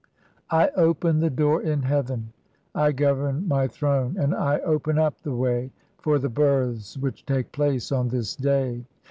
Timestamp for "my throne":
3.47-4.17